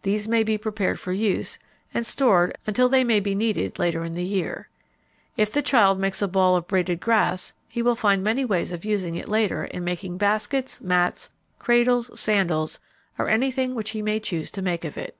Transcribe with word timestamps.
These 0.00 0.26
may 0.28 0.44
be 0.44 0.56
prepared 0.56 0.98
for 0.98 1.12
use 1.12 1.58
and 1.92 2.06
stored 2.06 2.56
until 2.66 2.88
they 2.88 3.04
may 3.04 3.20
be 3.20 3.34
needed 3.34 3.78
later 3.78 4.02
in 4.02 4.14
the 4.14 4.24
year. 4.24 4.70
If 5.36 5.52
the 5.52 5.60
child 5.60 5.98
makes 6.00 6.22
a 6.22 6.26
ball 6.26 6.56
of 6.56 6.66
braided 6.66 7.00
grass 7.00 7.52
he 7.68 7.82
will 7.82 7.94
find 7.94 8.24
many 8.24 8.46
ways 8.46 8.72
of 8.72 8.86
using 8.86 9.14
it 9.16 9.28
later 9.28 9.66
in 9.66 9.84
making 9.84 10.16
baskets, 10.16 10.80
mats, 10.80 11.32
cradles, 11.58 12.18
sandals, 12.18 12.80
or 13.18 13.28
anything 13.28 13.74
which 13.74 13.90
he 13.90 14.00
may 14.00 14.20
choose 14.20 14.50
to 14.52 14.62
make 14.62 14.86
of 14.86 14.96
it. 14.96 15.14